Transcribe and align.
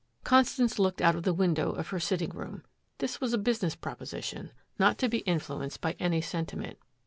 Constance 0.23 0.79
looked 0.79 0.99
out 0.99 1.15
of 1.15 1.21
the 1.21 1.31
window 1.31 1.73
of 1.73 1.89
her 1.89 1.99
sitting 1.99 2.31
room. 2.31 2.63
This 2.97 3.21
was 3.21 3.33
a 3.33 3.37
business 3.37 3.75
proposition, 3.75 4.51
not 4.79 4.97
to 4.97 5.07
be 5.07 5.19
influenced 5.19 5.79
by 5.79 5.95
any 5.99 6.21
sentiment. 6.21 6.79